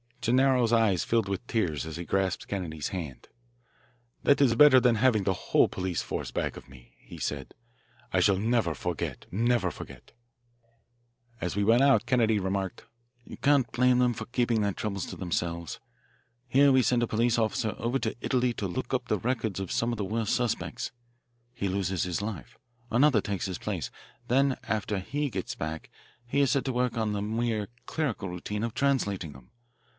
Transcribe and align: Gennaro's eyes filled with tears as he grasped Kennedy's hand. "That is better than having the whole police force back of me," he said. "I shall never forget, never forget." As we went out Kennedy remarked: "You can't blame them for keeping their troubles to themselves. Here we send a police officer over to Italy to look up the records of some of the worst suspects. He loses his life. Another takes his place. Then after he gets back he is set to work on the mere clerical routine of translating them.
Gennaro's 0.19 0.73
eyes 0.73 1.03
filled 1.03 1.27
with 1.27 1.45
tears 1.47 1.85
as 1.87 1.97
he 1.97 2.05
grasped 2.05 2.47
Kennedy's 2.47 2.89
hand. 2.89 3.27
"That 4.23 4.41
is 4.41 4.55
better 4.55 4.79
than 4.79 4.95
having 4.95 5.23
the 5.23 5.33
whole 5.33 5.67
police 5.67 6.03
force 6.03 6.29
back 6.29 6.57
of 6.57 6.69
me," 6.69 6.93
he 6.99 7.17
said. 7.17 7.53
"I 8.13 8.19
shall 8.19 8.37
never 8.37 8.73
forget, 8.75 9.25
never 9.31 9.71
forget." 9.71 10.11
As 11.39 11.55
we 11.55 11.63
went 11.63 11.81
out 11.81 12.05
Kennedy 12.05 12.39
remarked: 12.39 12.85
"You 13.25 13.37
can't 13.37 13.71
blame 13.71 13.97
them 13.99 14.13
for 14.13 14.25
keeping 14.27 14.61
their 14.61 14.73
troubles 14.73 15.05
to 15.07 15.15
themselves. 15.15 15.79
Here 16.47 16.71
we 16.71 16.83
send 16.83 17.01
a 17.01 17.07
police 17.07 17.39
officer 17.39 17.75
over 17.77 17.97
to 17.99 18.15
Italy 18.21 18.53
to 18.53 18.67
look 18.67 18.93
up 18.93 19.07
the 19.07 19.19
records 19.19 19.59
of 19.59 19.71
some 19.71 19.91
of 19.91 19.97
the 19.97 20.05
worst 20.05 20.35
suspects. 20.35 20.91
He 21.53 21.67
loses 21.67 22.03
his 22.03 22.21
life. 22.21 22.57
Another 22.91 23.21
takes 23.21 23.45
his 23.45 23.59
place. 23.59 23.89
Then 24.27 24.57
after 24.67 24.97
he 24.99 25.29
gets 25.29 25.55
back 25.55 25.89
he 26.27 26.41
is 26.41 26.51
set 26.51 26.65
to 26.65 26.73
work 26.73 26.95
on 26.95 27.13
the 27.13 27.21
mere 27.23 27.69
clerical 27.85 28.29
routine 28.29 28.63
of 28.63 28.73
translating 28.75 29.33
them. 29.33 29.49